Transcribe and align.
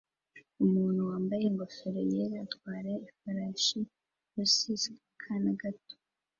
Umuntu 0.63 0.99
wambaye 1.09 1.43
ingofero 1.45 1.99
yera 2.11 2.37
atwara 2.45 2.91
ifarashi 3.09 3.79
lassos 4.35 4.83
akana 5.13 5.51
gato 5.61 5.95